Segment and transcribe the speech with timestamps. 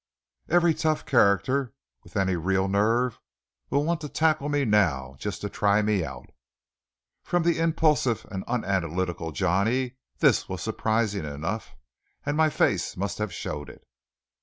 [0.49, 3.19] Every tough character with any real nerve
[3.69, 6.31] will want to tackle me now, just to try me out."
[7.21, 11.75] From the impulsive and unanalytical Johnny this was surprising enough,
[12.25, 13.85] and my face must have showed it.